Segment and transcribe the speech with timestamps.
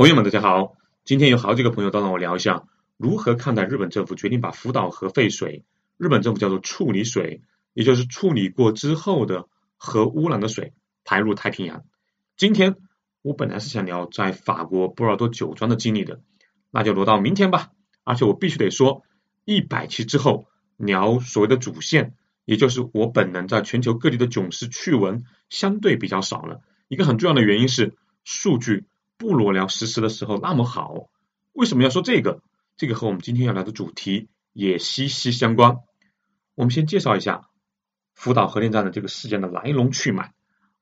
[0.00, 0.78] 朋友们，大家好！
[1.04, 2.64] 今天有好几个朋友都让我聊一下
[2.96, 5.66] 如何看待日本政府决定把福岛核废水，
[5.98, 7.42] 日本政府叫做处理水，
[7.74, 10.72] 也就是处理过之后的核污染的水
[11.04, 11.84] 排入太平洋。
[12.38, 12.76] 今天
[13.20, 16.22] 我本来是想聊在法国波尔多酒庄的经历的，
[16.70, 17.68] 那就挪到明天吧。
[18.02, 19.02] 而且我必须得说，
[19.44, 20.46] 一百期之后
[20.78, 22.14] 聊所谓的主线，
[22.46, 26.62] 也就是我本人在全球各地的囧事趣闻相对比较少了。
[26.88, 27.92] 一个很重要的原因是
[28.24, 28.86] 数据。
[29.20, 31.10] 不如聊实时的时候那么好，
[31.52, 32.42] 为什么要说这个？
[32.78, 35.76] 这个和我们今天要聊的主题也息息相关。
[36.54, 37.50] 我们先介绍一下
[38.14, 40.32] 福岛核电站的这个事件的来龙去脉。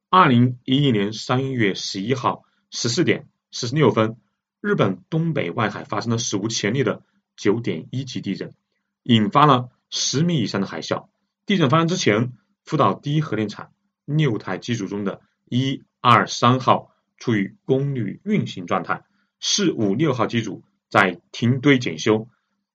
[0.09, 4.16] 二零一一年三月十一号十四点四十六分，
[4.60, 7.02] 日本东北外海发生了史无前例的
[7.37, 8.55] 九点一级地震，
[9.02, 11.09] 引发了十米以上的海啸。
[11.45, 12.34] 地震发生之前，
[12.65, 13.73] 福岛第一核电厂
[14.05, 16.95] 六台机组中的一二三号。
[17.19, 19.05] 处于功率运行状态，
[19.41, 22.29] 四五六号机组在停堆检修。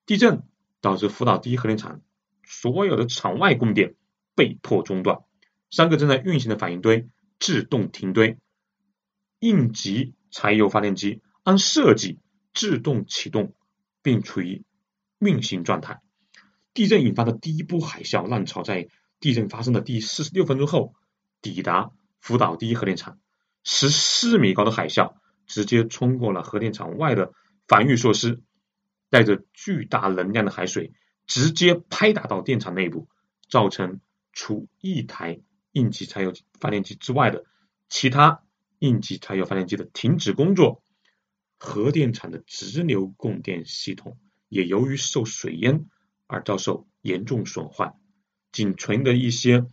[0.05, 0.43] 地震
[0.81, 2.01] 导致福岛第一核电厂
[2.43, 3.95] 所有的场外供电
[4.35, 5.19] 被迫中断，
[5.71, 7.07] 三个正在运行的反应堆
[7.39, 8.37] 自动停堆，
[9.39, 12.19] 应急柴油发电机按设计
[12.53, 13.55] 自动启动
[14.01, 14.65] 并处于
[15.19, 16.01] 运行状态。
[16.73, 20.95] 地震引发的第一波海啸浪潮在地震发生的第四十六分钟后
[21.41, 23.19] 抵达福岛第一核电厂。
[23.63, 27.33] 十四米高的海啸直接冲过了核电厂外的
[27.67, 28.41] 防御措施，
[29.09, 30.93] 带着巨大能量的海水
[31.27, 33.07] 直接拍打到电厂内部，
[33.49, 34.01] 造成
[34.33, 35.41] 除一台
[35.71, 37.45] 应急柴油发电机之外的
[37.87, 38.43] 其他
[38.79, 40.83] 应急柴油发电机的停止工作，
[41.57, 44.17] 核电厂的直流供电系统
[44.49, 45.85] 也由于受水淹
[46.27, 47.93] 而遭受严重损坏，
[48.51, 49.65] 仅存的一些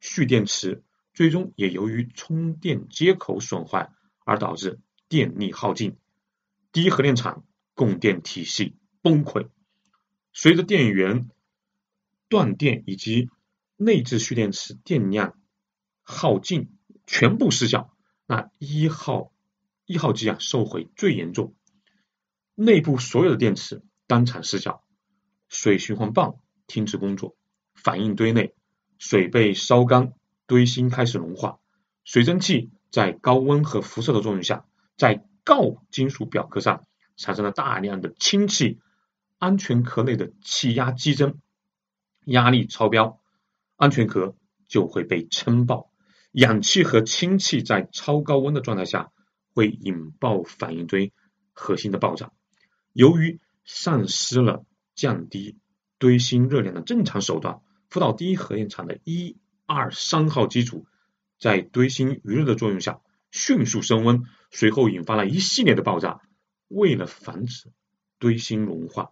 [0.00, 0.82] 蓄电池。
[1.16, 3.90] 最终也由于充电接口损坏
[4.26, 5.96] 而导致电力耗尽，
[6.72, 9.48] 第一核电厂供电体系崩溃。
[10.34, 11.30] 随着电源
[12.28, 13.30] 断电以及
[13.78, 15.38] 内置蓄电池电量
[16.02, 16.76] 耗尽，
[17.06, 17.96] 全部失效。
[18.26, 19.32] 那一号
[19.86, 21.54] 一号机啊受毁最严重，
[22.54, 24.84] 内部所有的电池当场失效，
[25.48, 27.38] 水循环泵停止工作，
[27.74, 28.54] 反应堆内
[28.98, 30.12] 水被烧干。
[30.46, 31.58] 堆芯开始融化，
[32.04, 34.64] 水蒸气在高温和辐射的作用下，
[34.96, 36.84] 在锆金属表壳上
[37.16, 38.78] 产生了大量的氢气，
[39.38, 41.40] 安全壳内的气压激增，
[42.24, 43.20] 压力超标，
[43.76, 44.36] 安全壳
[44.68, 45.90] 就会被撑爆。
[46.32, 49.10] 氧气和氢气在超高温的状态下
[49.52, 51.12] 会引爆反应堆
[51.52, 52.30] 核心的爆炸。
[52.92, 54.64] 由于丧失了
[54.94, 55.58] 降低
[55.98, 59.36] 堆芯热量的正常手段，福岛第一核电厂的一。
[59.66, 60.86] 二三号机组
[61.40, 63.00] 在堆芯余热的作用下
[63.32, 66.20] 迅速升温，随后引发了一系列的爆炸。
[66.68, 67.72] 为了防止
[68.18, 69.10] 堆芯融化，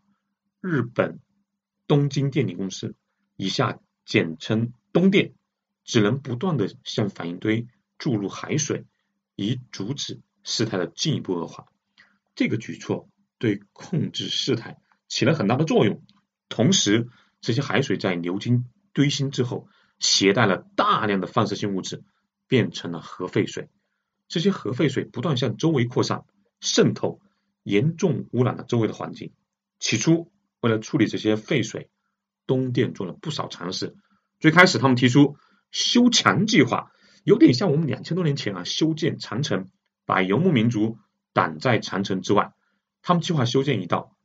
[0.60, 1.20] 日本
[1.86, 2.94] 东京电力公司
[3.36, 5.34] （以下简称东电）
[5.84, 7.66] 只能不断的向反应堆
[7.98, 8.84] 注入海水，
[9.34, 11.66] 以阻止事态的进一步恶化。
[12.36, 14.78] 这个举措对控制事态
[15.08, 16.02] 起了很大的作用。
[16.48, 17.08] 同时，
[17.40, 19.68] 这些海水在流经堆芯之后。
[19.98, 22.02] 携带了大量的放射性物质，
[22.48, 23.68] 变成了核废水。
[24.28, 26.24] 这些核废水不断向周围扩散、
[26.60, 27.20] 渗透，
[27.62, 29.32] 严重污染了周围的环境。
[29.78, 31.90] 起初，为了处理这些废水，
[32.46, 33.96] 东电做了不少尝试。
[34.40, 35.36] 最开始，他们提出
[35.70, 36.90] 修墙计划，
[37.22, 39.70] 有点像我们两千多年前啊修建长城，
[40.04, 40.98] 把游牧民族
[41.32, 42.52] 挡在长城之外。
[43.02, 44.16] 他们计划修建一道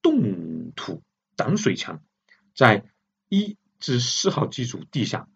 [0.00, 1.02] 冻土
[1.36, 2.02] 挡水墙，
[2.54, 2.84] 在
[3.28, 3.56] 一。
[3.84, 5.28] 至四号机组地下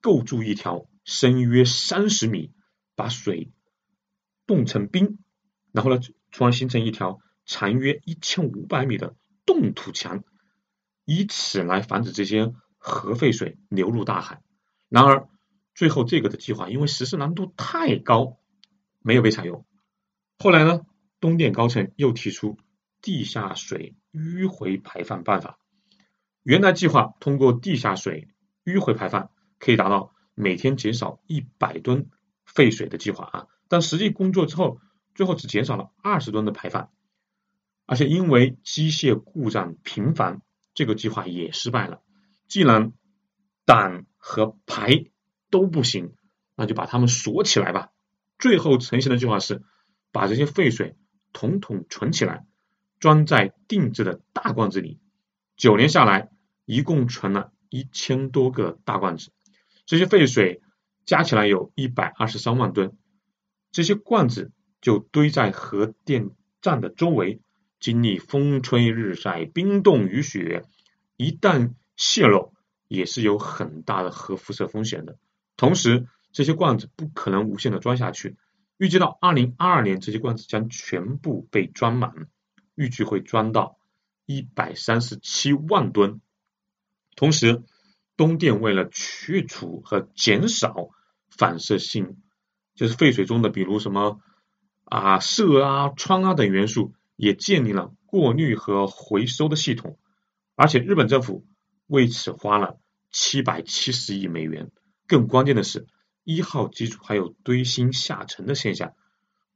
[0.00, 2.50] 构筑一条深约三十米，
[2.96, 3.52] 把水
[4.48, 5.18] 冻成冰，
[5.70, 6.00] 然后呢，
[6.32, 9.14] 从而形成一条长约一千五百米的
[9.46, 10.24] 冻土墙，
[11.04, 14.42] 以此来防止这些核废水流入大海。
[14.88, 15.28] 然而，
[15.72, 18.40] 最后这个的计划因为实施难度太高，
[19.02, 19.64] 没有被采用。
[20.36, 20.80] 后来呢，
[21.20, 22.58] 东电高层又提出
[23.00, 25.60] 地下水迂回排放办法。
[26.44, 28.28] 原来计划通过地下水
[28.64, 32.10] 迂回排放可以达到每天减少一百吨
[32.44, 34.78] 废水的计划啊，但实际工作之后，
[35.14, 36.90] 最后只减少了二十吨的排放，
[37.86, 40.42] 而且因为机械故障频繁，
[40.74, 42.02] 这个计划也失败了。
[42.46, 42.92] 既然
[43.64, 45.06] 挡和排
[45.50, 46.14] 都不行，
[46.56, 47.88] 那就把它们锁起来吧。
[48.38, 49.62] 最后成型的计划是
[50.12, 50.96] 把这些废水
[51.32, 52.44] 统统存起来，
[53.00, 55.00] 装在定制的大罐子里，
[55.56, 56.33] 九年下来。
[56.64, 59.30] 一共存了一千多个大罐子，
[59.86, 60.62] 这些废水
[61.04, 62.96] 加起来有一百二十三万吨。
[63.72, 66.30] 这些罐子就堆在核电
[66.62, 67.40] 站的周围，
[67.80, 70.64] 经历风吹日晒、冰冻雨雪，
[71.16, 72.52] 一旦泄漏，
[72.88, 75.18] 也是有很大的核辐射风险的。
[75.56, 78.36] 同时，这些罐子不可能无限的装下去，
[78.78, 82.28] 预计到二零二二年，这些罐子将全部被装满，
[82.74, 83.76] 预计会装到
[84.24, 86.20] 一百三十七万吨。
[87.16, 87.62] 同时，
[88.16, 90.88] 东电为了去除和减少
[91.30, 92.16] 反射性，
[92.74, 94.20] 就是废水中的，比如什么
[94.84, 99.98] 啊铯啊、氚啊等元素，也建立了过滤和回收的系统。
[100.56, 101.44] 而且，日本政府
[101.86, 102.78] 为此花了
[103.10, 104.70] 七百七十亿美元。
[105.06, 105.86] 更关键的是，
[106.22, 108.94] 一号机组还有堆芯下沉的现象，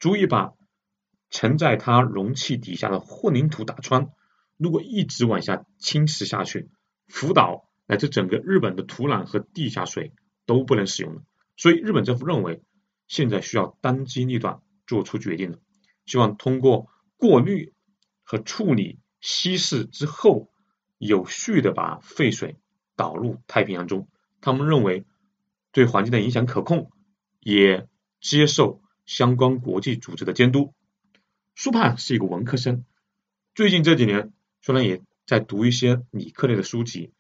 [0.01, 0.53] 足以把
[1.31, 4.09] 沉在它容器底下的混凝土打穿。
[4.57, 6.69] 如果一直往下侵蚀下去，
[7.09, 10.13] 福岛乃至整个日本的土壤和地下水
[10.45, 11.23] 都不能使用了，
[11.57, 12.63] 所以日本政府认为
[13.07, 15.59] 现在需要当机立断做出决定了，
[16.05, 17.73] 希望通过过滤
[18.23, 20.51] 和处理稀释之后，
[20.99, 22.57] 有序的把废水
[22.95, 24.07] 导入太平洋中。
[24.41, 25.05] 他们认为
[25.73, 26.93] 对环境的影响可控，
[27.41, 27.89] 也
[28.21, 30.75] 接受相关国际组织的监督。
[31.57, 32.85] 苏盼是一个文科生，
[33.55, 35.03] 最近这几年虽然也。
[35.29, 37.13] 在读一些理科类的书籍，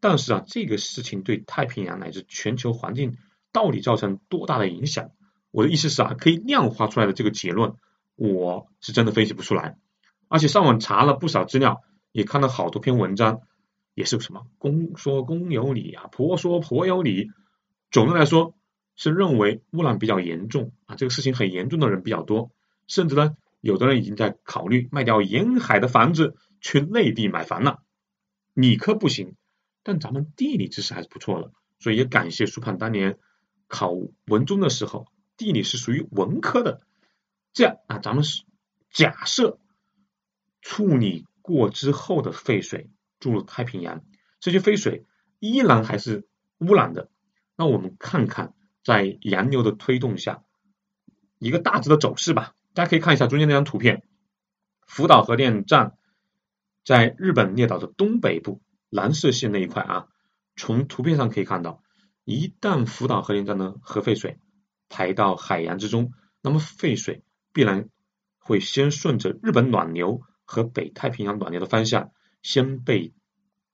[0.00, 3.16] 但是啊，这个事情对太平洋乃至全球环境
[3.52, 5.12] 到底造成多大的影响？
[5.52, 7.74] 我的意思是啊，可以量化出来的这个结论，
[8.16, 9.78] 我是真的分析不出来。
[10.26, 13.42] 而且上网查了不少资料，也看了好多篇文章，
[13.94, 17.30] 也是什么公说公有理啊，婆说婆有理。
[17.92, 18.56] 总的来说，
[18.96, 22.50] 是认为污染比较严重啊，这个事情很严重的人比较多，
[22.88, 26.36] 甚至呢，有的人已经在考虑卖掉沿海的房子。
[26.64, 27.82] 去内地买房了，
[28.54, 29.34] 理科不行，
[29.82, 31.50] 但咱们地理知识还是不错的，
[31.80, 33.18] 所以也感谢苏盼当年
[33.66, 33.92] 考
[34.26, 36.80] 文中的时候，地理是属于文科的。
[37.52, 38.44] 这样啊，咱们是
[38.92, 39.58] 假设
[40.60, 44.04] 处理过之后的废水注入太平洋，
[44.38, 45.04] 这些废水
[45.40, 46.28] 依然还是
[46.58, 47.10] 污染的。
[47.56, 48.54] 那我们看看
[48.84, 50.44] 在洋流的推动下
[51.40, 52.54] 一个大致的走势吧。
[52.74, 54.02] 大家可以看一下中间那张图片，
[54.86, 55.96] 福岛核电站。
[56.84, 58.60] 在日本列岛的东北部
[58.90, 60.08] 蓝色线那一块啊，
[60.56, 61.80] 从图片上可以看到，
[62.24, 64.40] 一旦福岛核电站的核废水
[64.88, 67.22] 排到海洋之中，那么废水
[67.52, 67.88] 必然
[68.40, 72.10] 会先顺着日本暖流和北太平洋暖流的方向，
[72.42, 73.14] 先被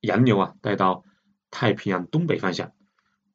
[0.01, 1.03] 洋流啊带到
[1.51, 2.73] 太平洋东北方向。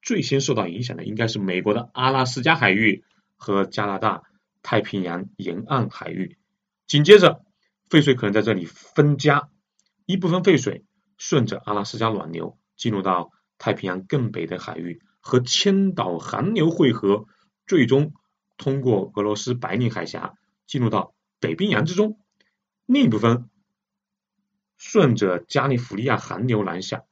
[0.03, 3.03] 最先受到影响的应该是美国的阿拉斯加海域
[3.37, 4.21] 和加拿大
[4.63, 6.39] 太平洋沿岸海域，
[6.87, 7.45] 紧接着
[7.89, 9.49] 废水可能在这里分家。
[10.05, 10.85] 一部分废水
[11.17, 17.25] 顺着阿拉斯加暖流进入到太平洋更北的海域，和千岛寒流汇合，
[17.67, 18.13] 最终
[18.57, 20.33] 通过俄罗斯白令海峡
[20.65, 22.19] 进入到北冰洋之中。
[22.85, 23.49] 另一部分
[24.77, 27.03] 顺着加利福尼亚寒流南下，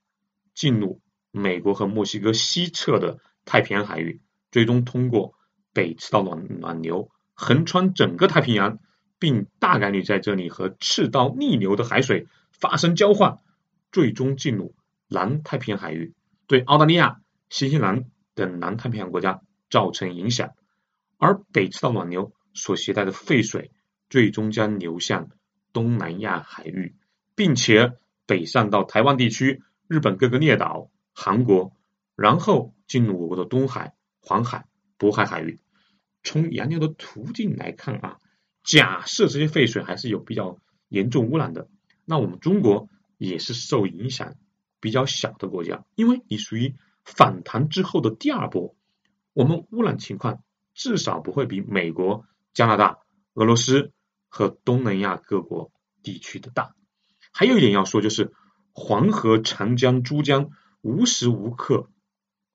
[0.53, 1.01] 进入
[1.31, 4.21] 美国和墨西哥西侧的太平洋海域，
[4.51, 5.33] 最终通过
[5.71, 7.09] 北赤道暖暖流
[7.41, 8.77] 横穿整个太平洋，
[9.17, 12.27] 并大概率在这里和赤道逆流的海水。
[12.51, 13.39] 发生交换，
[13.91, 14.75] 最终进入
[15.07, 16.13] 南太平洋海域，
[16.45, 18.05] 对澳大利亚、新西兰
[18.35, 19.41] 等南太平洋国家
[19.71, 20.51] 造成影响。
[21.17, 23.71] 而北赤道暖流所携带的废水，
[24.11, 25.29] 最终将流向
[25.73, 26.95] 东南亚海域，
[27.33, 27.93] 并且
[28.27, 31.75] 北上到台湾地区、日本各个列岛、韩国，
[32.15, 34.67] 然后进入我国的东海、黄海、
[34.99, 35.59] 渤海海域。
[36.23, 38.17] 从洋流的途径来看啊，
[38.63, 41.67] 假设这些废水还是有比较严重污染的。
[42.05, 44.35] 那我们中国也是受影响
[44.79, 48.75] 比较小的国家，因为你属于反弹之后的第二波，
[49.33, 52.99] 我们污染情况至少不会比美国、加拿大、
[53.33, 53.91] 俄罗斯
[54.27, 55.71] 和东南亚各国
[56.03, 56.75] 地区的大。
[57.31, 58.33] 还有一点要说，就是
[58.73, 60.49] 黄河、长江、珠江
[60.81, 61.89] 无时无刻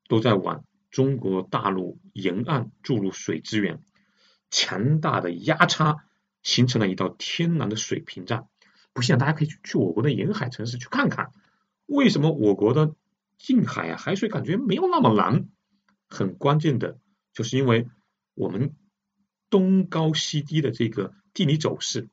[0.08, 0.64] 都在往
[0.96, 3.82] 中国大陆沿岸注入水资源，
[4.48, 6.06] 强大的压差
[6.42, 8.48] 形成了一道天然的水屏障。
[8.94, 11.32] 不信，大家可以去去我国的沿海城市去看看，
[11.84, 12.94] 为什么我国的
[13.36, 15.50] 近海啊海水感觉没有那么蓝？
[16.08, 16.98] 很关键的
[17.34, 17.88] 就是因为
[18.32, 18.74] 我们
[19.50, 22.08] 东高西低的这个地理走势，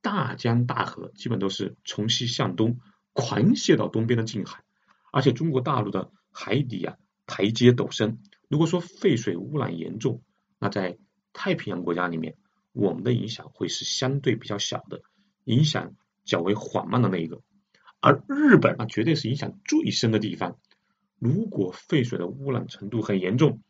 [0.00, 2.78] 大江大河基本都是从西向东
[3.12, 4.62] 狂泻到东边的近海，
[5.10, 6.96] 而且中国大陆的海底啊
[7.32, 8.18] 台阶陡升。
[8.48, 10.22] 如果说废水污染严重，
[10.58, 10.98] 那在
[11.32, 12.36] 太平洋国家里面，
[12.72, 15.00] 我们的影响会是相对比较小的
[15.44, 15.94] 影响。
[16.24, 17.42] 较为缓慢的那一个，
[17.98, 20.60] 而日本啊，绝对是影响最深的地方。
[21.18, 23.60] 如果废水的污染程度很严重，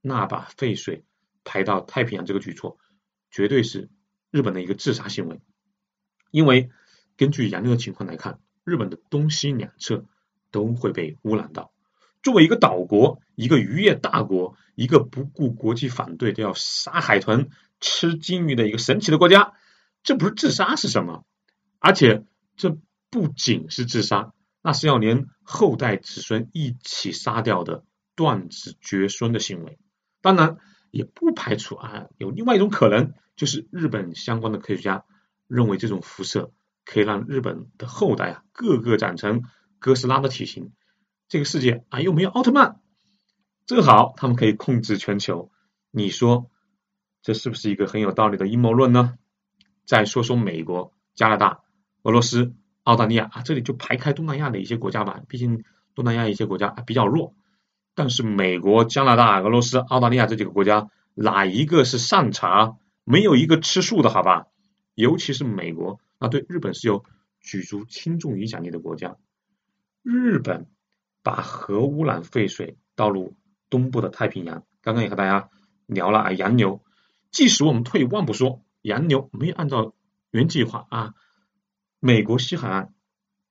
[0.00, 1.04] 那把废水
[1.44, 2.76] 排到太平洋这个举措
[3.30, 3.88] 绝对是
[4.32, 5.40] 日本的一个自杀行为。
[6.32, 6.70] 因为
[7.16, 10.06] 根据洋流的情况来看，日本的东西两侧
[10.50, 11.72] 都会被污染到。
[12.26, 19.52] 作为一个岛国，一个渔业大国，一个不顾国际反对都要杀海豚、吃鲸鱼的一个神奇的国家，
[20.02, 21.24] 这不是自杀是什么？
[21.78, 22.24] 而且
[22.56, 22.76] 这
[23.10, 27.84] 不仅是自杀，那是要连后代子孙一起杀掉的
[28.16, 29.78] 断子绝孙的行为。
[30.20, 30.56] 当然，
[30.90, 35.04] 也不排除啊，有另外一种可能，就是日本相关的科学家
[35.46, 36.50] 认为这种辐射
[36.84, 39.44] 可以让日本的后代啊个个长成
[39.78, 40.72] 哥斯拉的体型。
[41.28, 42.80] 这个世界啊又没有奥特曼，
[43.66, 45.50] 正好他们可以控制全球。
[45.90, 46.50] 你说
[47.22, 49.18] 这是不是一个很有道理的阴谋论呢？
[49.84, 51.60] 再说说美国、加拿大、
[52.02, 52.54] 俄罗斯、
[52.84, 55.22] 澳大利亚啊，这里就排开东南亚的一些国家吧。
[55.28, 55.64] 毕竟
[55.94, 57.34] 东南亚一些国家比较弱，
[57.94, 62.76] 但是美国、加拿大、俄罗斯、澳大利亚这几个国家，哪一个是善茬？
[63.02, 64.46] 没有一个吃素的好吧？
[64.94, 67.04] 尤其是美国，那对日本是有
[67.40, 69.16] 举足轻重影响力的国家，
[70.02, 70.68] 日本。
[71.26, 73.34] 把核污染废水倒入
[73.68, 74.64] 东部的太平洋。
[74.80, 75.50] 刚刚也和大家
[75.86, 76.84] 聊了啊，洋流。
[77.32, 79.92] 即使我们退一万步说，洋流没有按照
[80.30, 81.14] 原计划啊，
[81.98, 82.94] 美国西海岸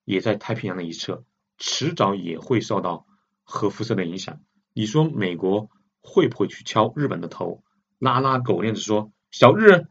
[0.05, 1.25] 也在太平洋的一侧，
[1.57, 3.05] 迟早也会受到
[3.43, 4.39] 核辐射的影响。
[4.71, 7.61] 你说美国会不会去敲日本的头，
[7.99, 9.87] 拉拉狗链子说小日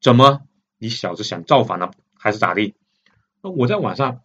[0.00, 0.40] 怎么
[0.76, 2.74] 你小子想造反了还是咋地？
[3.40, 4.22] 那我在网上。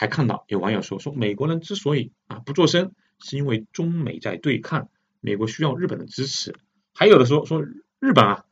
[0.00, 4.90] 还看到有网友说说美国人之所以啊不做声，是因为中美在对抗，
[5.20, 6.54] 美国需要日本的支持。
[6.94, 7.64] 还有的说说
[7.98, 8.44] 日本啊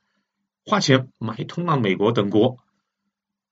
[0.64, 2.58] 花钱买通了美国等国，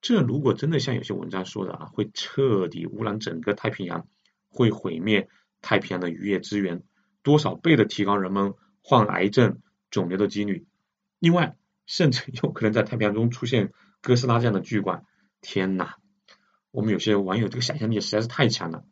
[0.00, 4.08] 这如果真的像有些文章说的啊，会彻底污染整个太平洋，
[4.48, 5.28] 会毁灭
[5.62, 6.82] 太平洋的渔业资源，
[7.22, 9.60] 多少倍的提高人们患癌症、
[9.92, 10.66] 肿瘤的几率。
[11.20, 11.54] 另外，
[11.86, 15.04] 甚至有可能在太平洋中出现哥斯拉这样的巨怪。
[15.40, 15.94] 天哪！
[16.74, 18.84] 我们有些网友这个想象力实在是太强了。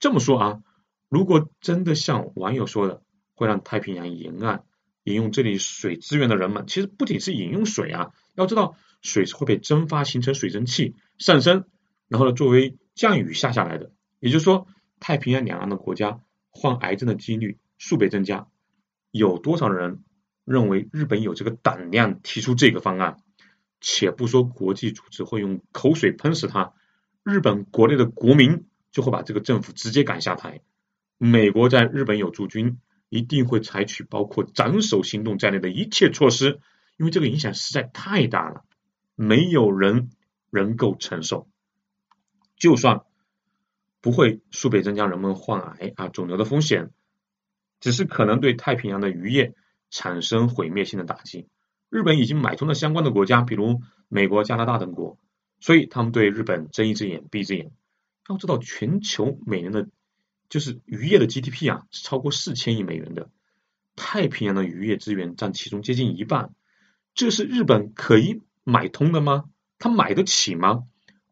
[0.00, 0.60] 这么说啊，
[1.08, 3.00] 如果真的像网友说的，
[3.34, 4.64] 会让太平洋沿岸
[5.04, 11.66] 饮用这里水资源的人们，其实不仅是饮用水啊，要知道水是会被蒸发形成水蒸气上升，
[12.08, 13.92] 然后呢作为降雨下下来的。
[14.18, 14.66] 也就是说，
[14.98, 18.48] 太平洋两岸的国家患癌症的几率数倍增加。
[19.12, 20.02] 有多少人
[20.44, 23.18] 认为日本有这个胆量提出这个方案？
[23.80, 26.72] 且不说国际组织会用口水喷死他。
[27.22, 30.62] 日本国内的国民就会把这个政府直接赶下台。
[31.18, 36.60] 美国在日本有驻军，一定会采取包括斩首行动在内的一切措施，
[36.96, 38.64] 因为这个影响实在太大了，
[39.14, 40.10] 没有人
[40.50, 41.48] 能够承受。
[42.56, 43.02] 就算
[44.00, 46.90] 不会数倍增加人们患癌啊肿瘤的风险，
[47.80, 49.54] 只是可能对太平洋的渔业
[49.90, 51.48] 产生毁灭性的打击。
[51.90, 55.18] 日本已经买通了相关的国家，比如美国、加拿大等国。
[55.60, 57.70] 所以他们对日本睁一只眼闭一只眼。
[58.28, 59.88] 要知道，全球每年的，
[60.48, 63.30] 就是渔业的 GDP 啊，是超过四千亿美元的。
[63.96, 66.54] 太平洋的渔业资源占其中接近一半，
[67.14, 69.44] 这是日本可以买通的吗？
[69.78, 70.84] 他买得起吗？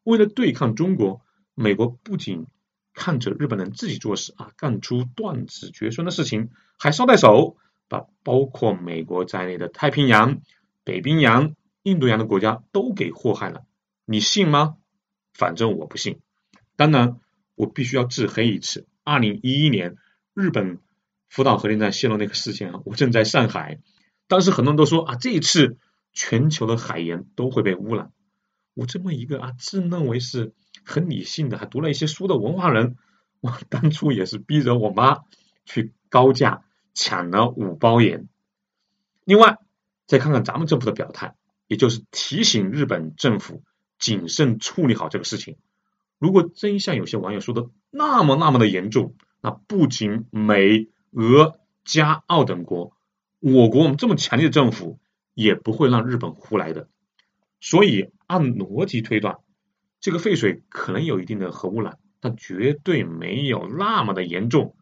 [0.04, 1.20] 为了对抗中国，
[1.54, 2.46] 美国不仅
[2.94, 7.56] 看着日本人自己做事啊，干出断子绝孙的事情，还捎带手
[7.88, 10.40] 把包括美国在内的太平洋、
[10.82, 13.64] 北冰洋、印度洋的国家都给祸害了。
[14.06, 14.76] 你信吗？
[15.34, 16.20] 反正我不信。
[16.76, 17.20] 当然，
[17.56, 18.86] 我必须要自黑一次。
[19.02, 19.96] 二零一一年
[20.32, 20.78] 日本
[21.28, 23.80] 福岛核电站泄漏那个事件啊，我正在上海。
[24.28, 25.76] 当时很多人都说啊，这一次
[26.12, 28.12] 全球的海盐都会被污染。
[28.74, 32.96] 我这么一个啊自认为是很理性的，还读了一些书的文化人，
[33.40, 35.22] 我当初也是逼着我妈
[35.64, 36.62] 去高价
[36.94, 38.28] 抢了五包盐。
[39.24, 39.58] 另外，
[40.06, 41.34] 再看看咱们政府的表态，
[41.66, 43.64] 也就是提醒日本政府。
[43.98, 45.56] 谨慎处理好这个事情。
[46.18, 52.96] 如果真像有些网友说的那么那么的严重，那不仅美、俄、加、澳等国，
[53.38, 54.98] 我国我们这么强烈的政府
[55.34, 56.88] 也不会让日本胡来的。
[57.60, 59.38] 所以按逻辑推断，
[60.00, 64.74] 这个废水可能有一定的核污染，但绝对没有那么的严重，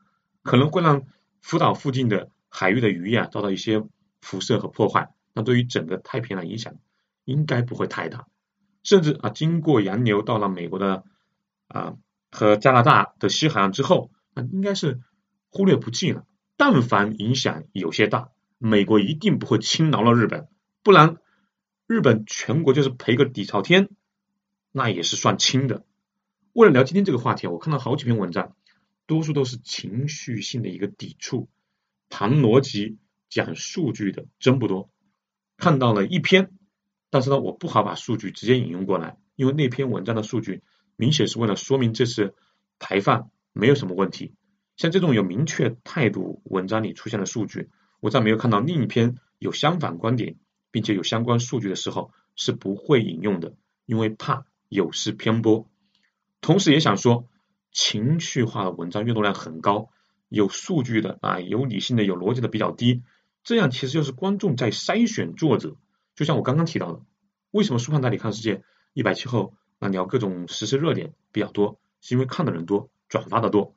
[0.42, 1.02] 可能会让
[1.40, 3.83] 福岛附近的海域的渔业遭到一些
[4.21, 5.11] 辐射和破坏。
[5.33, 6.75] 那对于整个太平洋影响
[7.25, 8.26] 应该不会太大。
[8.85, 11.05] 甚至啊，经过洋流到了美国的
[11.67, 11.97] 啊
[12.31, 15.00] 和加拿大的西海岸之后，那应该是
[15.49, 16.26] 忽略不计了。
[16.57, 20.49] 但凡影响有些大，美国一定不会轻饶了日本，
[20.83, 21.17] 不然
[21.87, 23.88] 日本全国就是赔个底朝天，
[24.71, 25.85] 那也是算轻的。
[26.53, 28.55] 为了聊今天这个话题，我看到好几篇文章，
[29.07, 31.49] 多数都是情绪性的一个抵触，
[32.11, 32.99] 谈逻辑、
[33.31, 34.91] 讲数据的真不多。
[35.57, 36.53] 看到了一篇。
[37.14, 40.64] 但是呢，我不好把数据直接引用过来，因为那篇文章的数据
[40.97, 42.35] 明显是为了说明这次
[42.80, 44.35] 排放没有什么问题。
[44.76, 50.35] 像这种有明确态度文章里出现的数据，我在没有看到另一篇有相反观点
[50.73, 53.54] 并且有相关数据的时候是不会引用的，
[53.87, 55.71] 因为怕有失偏颇。
[56.40, 57.28] 同时也想说，
[57.71, 59.90] 情绪化的文章阅读量很高，
[60.28, 63.04] 有数据的啊，有理性的、有逻辑的比较低，
[63.44, 65.76] 这样其实就是观众在筛选作者。
[66.14, 67.00] 就像我刚刚提到的，
[67.50, 73.75] 为什么苏胖带你看世界一百期后啊聊各种时事热点比较多，是因为看的人多，转发的多。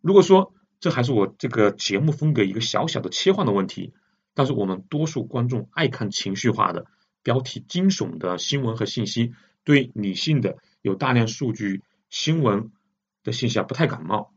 [0.00, 3.94] 如果说这还是我这个节目风格一个小小的切换的问题，
[4.34, 6.86] 但是我们多数观众爱看情绪化的、
[7.22, 9.32] 标题惊悚的新闻和信息，
[9.64, 12.70] 对理性的、有大量数据新闻
[13.24, 14.34] 的信息啊不太感冒，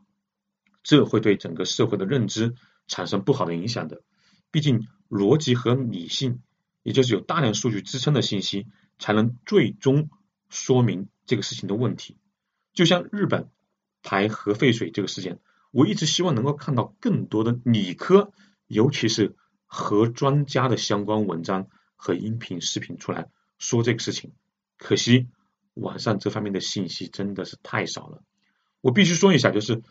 [0.82, 2.54] 这会对整个社会的认知
[2.88, 4.02] 产生不好的影响的。
[4.50, 6.40] 毕竟逻辑和理性，
[6.82, 8.66] 也就是有大量数据支撑的信息，
[8.98, 10.10] 才能最终
[10.48, 12.16] 说明这个事情的问题。
[12.72, 13.48] 就像日本
[14.02, 15.38] 排核废水这个事件。
[15.72, 18.32] 我一直希望能够看到更多的理科，
[18.66, 24.32] 尤其是核专家的相关文章和音频、视频出来说这个事情。
[24.78, 25.28] 可惜
[25.74, 28.24] 网上这方面的信息真的是太少了。
[28.80, 29.84] 我必须说一下，就是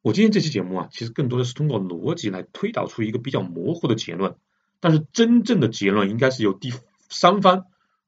[0.00, 4.38] 我今天这期节目啊，其实更多的是通过逻辑来推导出一个比较模糊的结论。
[4.86, 6.72] 但是真正的结论应该是由第
[7.08, 7.66] 三方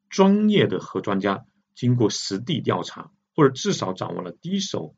[0.08, 1.44] 专业的核专家
[1.74, 4.94] 经过实地调查，或者至少掌握了第一手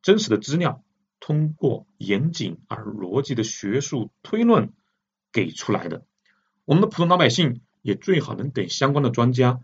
[0.00, 0.82] 真实的资料。
[1.20, 4.72] 通过严谨而逻辑的学术推论
[5.30, 6.06] 给出来的，
[6.64, 9.60] 我们的普通老百姓也最好能等相关的专家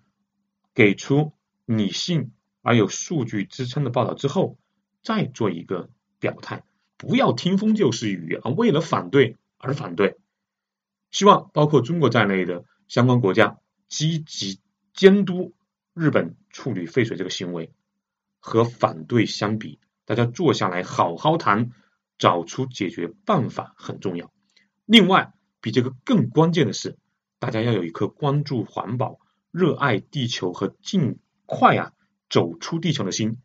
[0.75, 1.33] 给出
[1.65, 4.59] 理性而有数据支撑的报道之后，
[5.03, 6.63] 再做一个表态，
[6.99, 8.51] 不要听风就是雨啊！
[8.51, 10.19] 为了反对而反对。
[11.15, 14.59] 希望包括中国在内的相关国家积极
[14.93, 15.55] 监督
[15.95, 17.73] 日本处理废水这个行为，
[18.41, 19.79] 和反对相比。
[20.07, 21.71] 大家坐下来好好谈，
[22.19, 24.33] 找出解决办法很重要。
[24.87, 26.99] 另外，比这个更关键的是，
[27.39, 29.21] 大家要有一颗关注环保、
[29.53, 31.93] 热爱地球和尽快啊
[32.29, 33.39] 走出地球的心。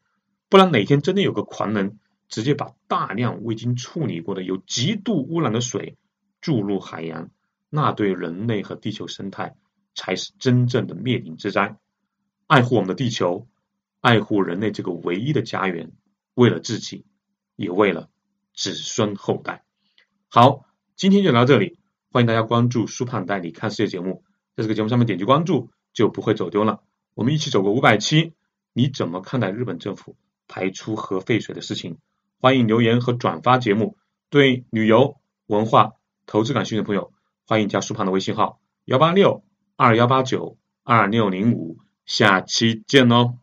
[0.49, 5.99] 不然哪天真的有个狂人直接把大量未经处理过的有极度污染的水
[6.41, 7.29] 注入海洋，
[7.69, 9.55] 那对人类和地球生态
[9.95, 11.77] 才是真正的灭顶之灾。
[12.47, 13.47] 爱护我们的地球，
[14.01, 15.91] 爱护人类这个唯一的家园。
[16.33, 17.05] 为了自己，
[17.55, 18.09] 也为了
[18.55, 19.65] 子孙后代。
[20.29, 21.79] 好，今天就聊到这里，
[22.11, 24.23] 欢迎大家关注苏胖带你看世界节目，
[24.55, 26.81] 在这个节目上面点击关注，就不会走丢了。
[27.13, 28.33] 我们一起走过五百期，
[28.71, 30.15] 你怎么看待日本政府
[30.47, 31.97] 排出核废水的事情？
[32.39, 33.97] 欢迎留言和转发节目。
[34.29, 35.93] 对旅游、文化、
[36.25, 37.11] 投资感兴趣的朋友，
[37.49, 39.43] 欢迎加苏胖的微信号：幺八六
[39.75, 41.79] 二幺八九二六零五。
[42.05, 43.39] 下期见喽！